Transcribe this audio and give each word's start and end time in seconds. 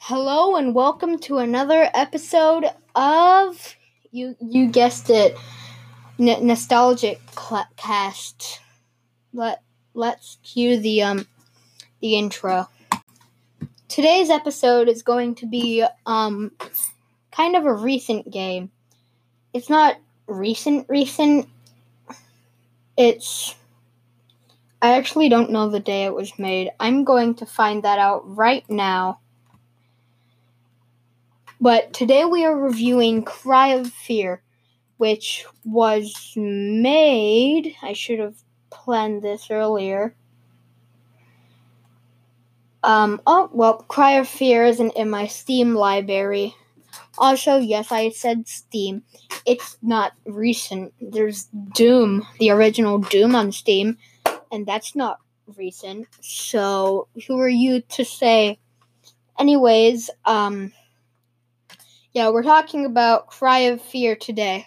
Hello 0.00 0.56
and 0.56 0.74
welcome 0.74 1.18
to 1.18 1.38
another 1.38 1.90
episode 1.92 2.64
of 2.94 3.76
you 4.10 4.36
you 4.40 4.68
guessed 4.68 5.10
it 5.10 5.36
N- 6.18 6.46
nostalgic 6.46 7.20
cl- 7.38 7.68
cast. 7.76 8.60
Let 9.34 9.60
let's 9.94 10.38
cue 10.42 10.78
the 10.78 11.02
um 11.02 11.26
the 12.00 12.16
intro. 12.16 12.68
Today's 13.88 14.30
episode 14.30 14.88
is 14.88 15.02
going 15.02 15.34
to 15.34 15.46
be 15.46 15.84
um 16.06 16.52
kind 17.32 17.56
of 17.56 17.66
a 17.66 17.72
recent 17.74 18.30
game. 18.30 18.70
It's 19.52 19.68
not 19.68 19.96
recent 20.26 20.86
recent. 20.88 21.48
It's 22.96 23.56
I 24.80 24.92
actually 24.96 25.28
don't 25.28 25.50
know 25.50 25.68
the 25.68 25.80
day 25.80 26.04
it 26.04 26.14
was 26.14 26.38
made. 26.38 26.70
I'm 26.78 27.04
going 27.04 27.34
to 27.34 27.46
find 27.46 27.82
that 27.82 27.98
out 27.98 28.22
right 28.24 28.64
now. 28.70 29.18
But 31.60 31.92
today 31.92 32.24
we 32.24 32.44
are 32.44 32.56
reviewing 32.56 33.24
Cry 33.24 33.68
of 33.68 33.88
Fear, 33.88 34.42
which 34.96 35.44
was 35.64 36.32
made. 36.36 37.74
I 37.82 37.92
should 37.94 38.20
have 38.20 38.36
planned 38.70 39.22
this 39.22 39.50
earlier. 39.50 40.14
Um, 42.84 43.20
oh, 43.26 43.50
well, 43.52 43.78
Cry 43.88 44.12
of 44.12 44.28
Fear 44.28 44.66
isn't 44.66 44.92
in 44.92 45.10
my 45.10 45.26
Steam 45.26 45.74
library. 45.74 46.54
Also, 47.18 47.56
yes, 47.56 47.90
I 47.90 48.10
said 48.10 48.46
Steam. 48.46 49.02
It's 49.44 49.76
not 49.82 50.12
recent. 50.26 50.94
There's 51.00 51.48
Doom, 51.74 52.24
the 52.38 52.50
original 52.50 52.98
Doom 52.98 53.34
on 53.34 53.50
Steam, 53.50 53.98
and 54.52 54.64
that's 54.64 54.94
not 54.94 55.18
recent. 55.56 56.06
So, 56.20 57.08
who 57.26 57.40
are 57.40 57.48
you 57.48 57.80
to 57.80 58.04
say? 58.04 58.60
Anyways, 59.38 60.10
um, 60.24 60.72
yeah, 62.18 62.30
we're 62.30 62.42
talking 62.42 62.84
about 62.84 63.28
Cry 63.28 63.58
of 63.70 63.80
Fear 63.80 64.16
today. 64.16 64.66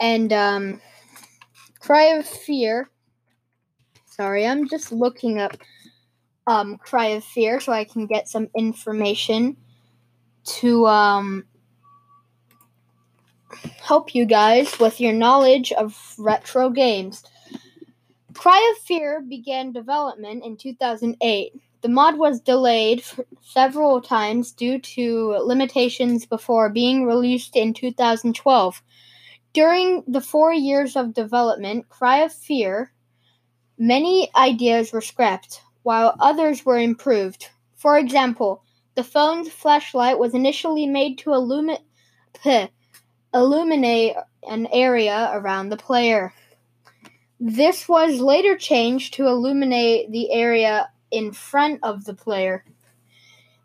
And, 0.00 0.32
um, 0.32 0.80
Cry 1.78 2.06
of 2.06 2.26
Fear. 2.26 2.90
Sorry, 4.06 4.44
I'm 4.44 4.68
just 4.68 4.90
looking 4.90 5.38
up, 5.38 5.56
um, 6.48 6.76
Cry 6.78 7.06
of 7.10 7.22
Fear 7.22 7.60
so 7.60 7.72
I 7.72 7.84
can 7.84 8.08
get 8.08 8.28
some 8.28 8.48
information 8.56 9.56
to, 10.58 10.88
um, 10.88 11.44
help 13.80 14.12
you 14.12 14.26
guys 14.26 14.80
with 14.80 15.00
your 15.00 15.12
knowledge 15.12 15.70
of 15.70 16.16
retro 16.18 16.68
games. 16.68 17.22
Cry 18.34 18.74
of 18.76 18.82
Fear 18.82 19.20
began 19.20 19.70
development 19.70 20.44
in 20.44 20.56
2008. 20.56 21.52
The 21.86 21.92
mod 21.92 22.18
was 22.18 22.40
delayed 22.40 23.04
several 23.42 24.00
times 24.00 24.50
due 24.50 24.80
to 24.80 25.38
limitations 25.44 26.26
before 26.26 26.68
being 26.68 27.06
released 27.06 27.54
in 27.54 27.74
2012. 27.74 28.82
During 29.52 30.02
the 30.08 30.20
four 30.20 30.52
years 30.52 30.96
of 30.96 31.14
development, 31.14 31.88
Cry 31.88 32.24
of 32.24 32.32
Fear, 32.32 32.90
many 33.78 34.28
ideas 34.34 34.92
were 34.92 35.00
scrapped, 35.00 35.62
while 35.84 36.16
others 36.18 36.66
were 36.66 36.76
improved. 36.76 37.50
For 37.76 37.96
example, 37.96 38.64
the 38.96 39.04
phone's 39.04 39.48
flashlight 39.48 40.18
was 40.18 40.34
initially 40.34 40.86
made 40.86 41.18
to 41.18 41.30
illumi- 41.30 41.78
illuminate 43.32 44.16
an 44.42 44.66
area 44.72 45.30
around 45.32 45.68
the 45.68 45.76
player. 45.76 46.34
This 47.38 47.88
was 47.88 48.18
later 48.18 48.58
changed 48.58 49.14
to 49.14 49.28
illuminate 49.28 50.10
the 50.10 50.32
area 50.32 50.88
in 51.10 51.32
front 51.32 51.80
of 51.82 52.04
the 52.04 52.14
player. 52.14 52.64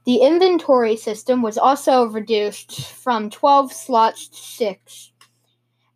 The 0.05 0.17
inventory 0.17 0.95
system 0.95 1.41
was 1.41 1.57
also 1.57 2.05
reduced 2.05 2.91
from 2.91 3.29
12 3.29 3.71
slots 3.71 4.27
to 4.29 4.37
6. 4.37 5.11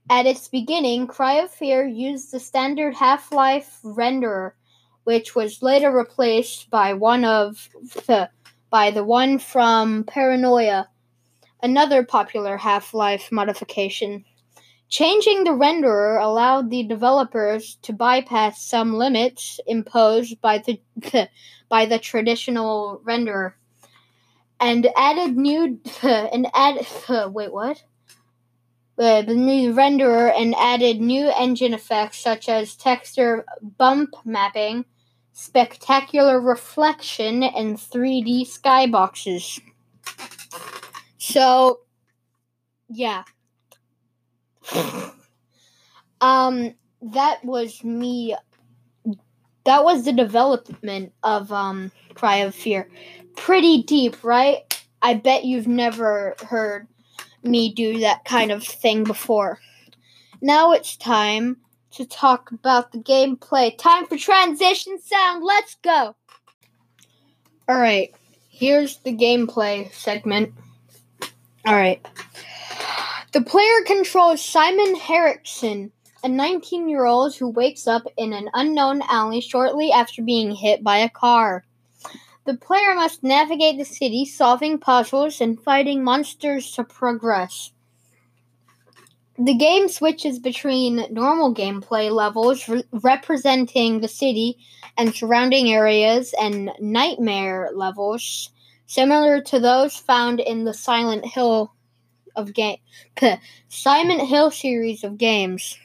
At 0.09 0.27
its 0.27 0.47
beginning, 0.47 1.07
Cry 1.07 1.33
of 1.35 1.49
Fear 1.49 1.87
used 1.87 2.31
the 2.31 2.39
standard 2.39 2.93
Half 2.93 3.31
Life 3.31 3.79
renderer, 3.83 4.51
which 5.03 5.35
was 5.35 5.63
later 5.63 5.91
replaced 5.91 6.69
by 6.69 6.93
one 6.93 7.25
of 7.25 7.69
the, 8.05 8.29
by 8.69 8.91
the 8.91 9.03
one 9.03 9.39
from 9.39 10.03
Paranoia, 10.03 10.87
another 11.63 12.05
popular 12.05 12.57
Half 12.57 12.93
Life 12.93 13.31
modification. 13.31 14.23
Changing 14.87 15.43
the 15.43 15.51
renderer 15.51 16.21
allowed 16.23 16.69
the 16.69 16.83
developers 16.83 17.77
to 17.81 17.91
bypass 17.91 18.63
some 18.63 18.93
limits 18.93 19.59
imposed 19.65 20.39
by 20.41 20.59
the 20.59 20.79
by 21.69 21.85
the 21.87 21.97
traditional 21.97 23.01
renderer, 23.03 23.53
and 24.59 24.87
added 24.95 25.35
new 25.35 25.79
and 26.03 26.47
add 26.53 26.85
wait 27.33 27.51
what? 27.51 27.83
Uh, 28.97 29.23
the 29.23 29.33
new 29.33 29.73
renderer 29.73 30.31
and 30.39 30.55
added 30.55 31.01
new 31.01 31.29
engine 31.37 31.73
effects 31.73 32.19
such 32.19 32.47
as 32.47 32.75
texture 32.75 33.43
bump 33.61 34.13
mapping, 34.23 34.85
spectacular 35.33 36.39
reflection, 36.39 37.43
and 37.43 37.75
3D 37.75 38.45
skyboxes. 38.47 39.59
So, 41.17 41.81
yeah 42.87 43.23
um, 46.21 46.73
that 47.01 47.43
was 47.43 47.83
me. 47.83 48.35
That 49.65 49.83
was 49.83 50.05
the 50.05 50.13
development 50.13 51.13
of 51.23 51.51
um, 51.51 51.91
Cry 52.13 52.37
of 52.37 52.53
Fear. 52.53 52.89
Pretty 53.35 53.83
deep, 53.83 54.23
right? 54.23 54.61
I 55.01 55.15
bet 55.15 55.45
you've 55.45 55.67
never 55.67 56.35
heard 56.47 56.87
me 57.43 57.73
do 57.73 57.99
that 57.99 58.25
kind 58.25 58.51
of 58.51 58.63
thing 58.63 59.03
before. 59.03 59.59
Now 60.41 60.71
it's 60.71 60.95
time 60.97 61.57
to 61.91 62.05
talk 62.05 62.51
about 62.51 62.91
the 62.91 62.99
gameplay. 62.99 63.77
Time 63.77 64.05
for 64.05 64.17
transition 64.17 64.99
sound. 64.99 65.43
Let's 65.43 65.75
go. 65.75 66.15
All 67.67 67.79
right, 67.79 68.13
here's 68.49 68.97
the 68.97 69.15
gameplay 69.15 69.91
segment. 69.93 70.53
All 71.65 71.73
right. 71.73 72.05
The 73.35 73.41
player 73.41 73.83
controls 73.85 74.41
Simon 74.41 74.95
Henriksson, 74.95 75.91
a 76.23 76.29
19 76.29 76.87
year 76.87 77.03
old 77.03 77.35
who 77.35 77.49
wakes 77.49 77.85
up 77.85 78.03
in 78.15 78.31
an 78.31 78.49
unknown 78.53 79.01
alley 79.09 79.41
shortly 79.41 79.91
after 79.91 80.21
being 80.21 80.55
hit 80.55 80.85
by 80.85 80.99
a 80.99 81.09
car. 81.09 81.65
The 82.45 82.53
player 82.55 82.95
must 82.95 83.25
navigate 83.25 83.77
the 83.77 83.83
city, 83.83 84.23
solving 84.23 84.77
puzzles 84.77 85.41
and 85.41 85.61
fighting 85.61 86.01
monsters 86.01 86.71
to 86.75 86.85
progress. 86.85 87.73
The 89.37 89.55
game 89.55 89.89
switches 89.89 90.39
between 90.39 91.05
normal 91.11 91.53
gameplay 91.53 92.09
levels 92.09 92.69
re- 92.69 92.85
representing 92.93 93.99
the 93.99 94.07
city 94.07 94.59
and 94.97 95.13
surrounding 95.13 95.73
areas 95.73 96.33
and 96.39 96.71
nightmare 96.79 97.71
levels 97.73 98.51
similar 98.87 99.41
to 99.41 99.59
those 99.59 99.97
found 99.97 100.39
in 100.39 100.63
the 100.63 100.73
Silent 100.73 101.25
Hill 101.25 101.74
of 102.35 102.53
game 102.53 102.77
Silent 103.69 104.21
Hill 104.21 104.51
series 104.51 105.03
of 105.03 105.17
games. 105.17 105.77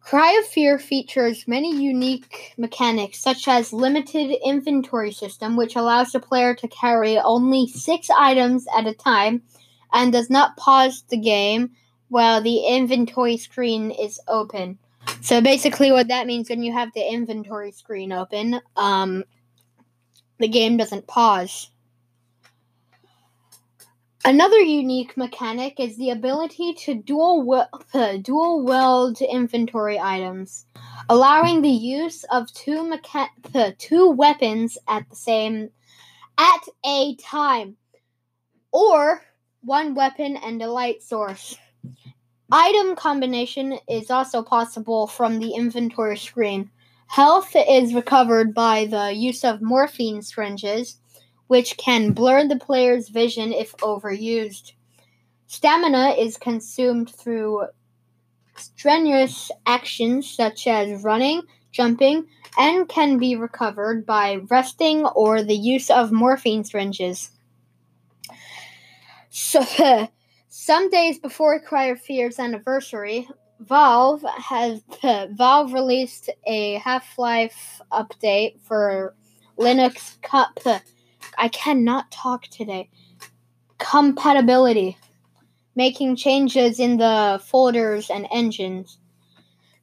Cry 0.00 0.38
of 0.38 0.44
Fear 0.46 0.78
features 0.78 1.48
many 1.48 1.74
unique 1.74 2.52
mechanics, 2.58 3.18
such 3.18 3.48
as 3.48 3.72
limited 3.72 4.36
inventory 4.44 5.10
system, 5.10 5.56
which 5.56 5.76
allows 5.76 6.12
the 6.12 6.20
player 6.20 6.54
to 6.56 6.68
carry 6.68 7.18
only 7.18 7.66
six 7.66 8.10
items 8.10 8.66
at 8.76 8.86
a 8.86 8.92
time 8.92 9.42
and 9.94 10.12
does 10.12 10.28
not 10.28 10.58
pause 10.58 11.04
the 11.08 11.16
game 11.16 11.70
while 12.08 12.42
the 12.42 12.66
inventory 12.66 13.38
screen 13.38 13.90
is 13.90 14.20
open. 14.28 14.78
So 15.22 15.40
basically, 15.40 15.90
what 15.90 16.08
that 16.08 16.26
means 16.26 16.50
when 16.50 16.62
you 16.62 16.72
have 16.72 16.92
the 16.94 17.10
inventory 17.10 17.72
screen 17.72 18.12
open, 18.12 18.60
um, 18.76 19.24
the 20.38 20.48
game 20.48 20.76
doesn't 20.76 21.06
pause. 21.06 21.70
Another 24.26 24.58
unique 24.58 25.18
mechanic 25.18 25.78
is 25.78 25.98
the 25.98 26.08
ability 26.08 26.72
to 26.72 26.94
dual 26.94 27.42
we- 27.42 28.00
uh, 28.00 28.16
dual 28.22 28.64
wield 28.64 29.20
inventory 29.20 30.00
items, 30.00 30.64
allowing 31.10 31.60
the 31.60 31.68
use 31.68 32.24
of 32.24 32.50
two 32.54 32.78
mecha- 32.82 33.28
uh, 33.54 33.72
two 33.76 34.10
weapons 34.10 34.78
at 34.88 35.06
the 35.10 35.16
same 35.16 35.68
at 36.38 36.60
a 36.86 37.16
time, 37.16 37.76
or 38.72 39.22
one 39.62 39.94
weapon 39.94 40.38
and 40.38 40.62
a 40.62 40.72
light 40.72 41.02
source. 41.02 41.58
Item 42.50 42.96
combination 42.96 43.78
is 43.88 44.10
also 44.10 44.42
possible 44.42 45.06
from 45.06 45.38
the 45.38 45.50
inventory 45.50 46.16
screen. 46.16 46.70
Health 47.08 47.54
is 47.54 47.94
recovered 47.94 48.54
by 48.54 48.86
the 48.86 49.12
use 49.12 49.44
of 49.44 49.60
morphine 49.60 50.22
syringes 50.22 50.98
which 51.46 51.76
can 51.76 52.12
blur 52.12 52.46
the 52.46 52.56
player's 52.56 53.08
vision 53.08 53.52
if 53.52 53.76
overused. 53.78 54.72
Stamina 55.46 56.10
is 56.18 56.36
consumed 56.36 57.10
through 57.10 57.66
strenuous 58.56 59.50
actions 59.66 60.30
such 60.30 60.66
as 60.66 61.02
running, 61.04 61.42
jumping, 61.72 62.26
and 62.56 62.88
can 62.88 63.18
be 63.18 63.36
recovered 63.36 64.06
by 64.06 64.36
resting 64.48 65.04
or 65.06 65.42
the 65.42 65.56
use 65.56 65.90
of 65.90 66.12
morphine 66.12 66.64
syringes. 66.64 67.30
So, 69.30 69.64
some 70.48 70.90
days 70.90 71.18
before 71.18 71.60
Cry 71.60 71.94
Fear's 71.94 72.38
anniversary, 72.38 73.28
Valve 73.60 74.24
has 74.36 74.82
Valve 75.30 75.72
released 75.72 76.30
a 76.46 76.74
Half-Life 76.74 77.80
update 77.92 78.60
for 78.60 79.14
Linux 79.58 80.20
Cup. 80.22 80.58
I 81.38 81.48
cannot 81.48 82.10
talk 82.10 82.44
today. 82.44 82.90
Compatibility, 83.78 84.96
making 85.74 86.16
changes 86.16 86.80
in 86.80 86.96
the 86.96 87.40
folders 87.44 88.10
and 88.10 88.26
engines. 88.32 88.98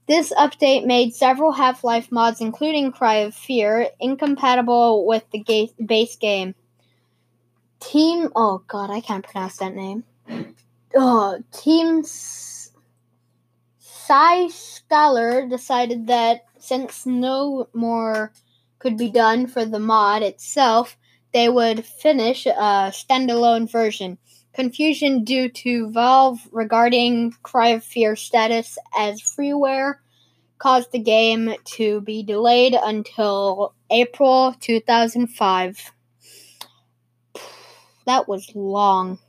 This 0.08 0.34
update 0.34 0.86
made 0.86 1.16
several 1.16 1.52
Half 1.54 1.84
Life 1.84 2.12
mods, 2.12 2.42
including 2.42 2.92
Cry 2.92 3.18
of 3.18 3.36
Fear, 3.36 3.90
incompatible 4.00 5.06
with 5.06 5.24
the 5.32 5.40
ga- 5.40 5.74
base 5.86 6.16
game. 6.16 6.56
Team. 7.80 8.30
Oh 8.36 8.64
god, 8.68 8.90
I 8.90 9.02
can't 9.02 9.26
pronounce 9.26 9.58
that 9.58 9.76
name. 9.76 10.04
Oh, 10.96 11.42
Team 11.54 12.04
Cy 13.80 14.48
Scholar 14.50 15.48
decided 15.48 16.08
that 16.08 16.46
since 16.60 17.06
no 17.06 17.70
more 17.74 18.34
could 18.80 18.98
be 18.98 19.10
done 19.10 19.48
for 19.48 19.64
the 19.64 19.80
mod 19.80 20.24
itself, 20.24 20.98
they 21.34 21.50
would 21.50 21.86
finish 21.86 22.46
a 22.46 22.92
standalone 22.92 23.70
version. 23.70 24.18
Confusion 24.54 25.24
due 25.24 25.50
to 25.50 25.90
Valve 25.92 26.40
regarding 26.52 27.34
Cry 27.42 27.70
of 27.70 27.84
Fear 27.84 28.16
status 28.16 28.78
as 28.98 29.22
freeware 29.22 29.96
caused 30.58 30.92
the 30.92 31.00
game 31.00 31.54
to 31.66 32.02
be 32.02 32.22
delayed 32.22 32.76
until 32.80 33.74
April 33.90 34.54
2005. 34.60 35.92
That 38.06 38.28
was 38.28 38.52
long. 38.54 39.20